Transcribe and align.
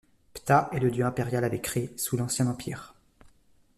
Ptah 0.33 0.67
est 0.73 0.79
le 0.79 0.89
dieu 0.89 1.05
impérial 1.05 1.43
avec 1.43 1.67
Rê 1.67 1.93
sous 1.95 2.17
l'Ancien 2.17 2.47
Empire. 2.47 2.95